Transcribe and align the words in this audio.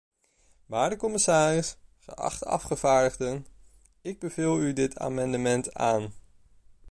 Waarde 0.65 0.95
commissaris, 0.95 1.77
geachte 1.99 2.45
afgevaardigden, 2.45 3.45
ik 4.01 4.19
beveel 4.19 4.59
u 4.59 4.73
dit 4.73 4.97
amendement 4.97 5.73
aan. 5.73 6.13